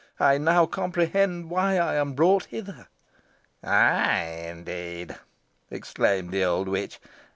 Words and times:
I 0.19 0.39
now 0.39 0.65
comprehend 0.65 1.51
why 1.51 1.77
I 1.77 1.93
am 1.93 2.13
brought 2.13 2.45
hither." 2.45 2.87
"Ay, 3.63 4.47
indeed!" 4.49 5.15
exclaimed 5.69 6.31
the 6.31 6.43
old 6.43 6.67
witch. 6.67 6.99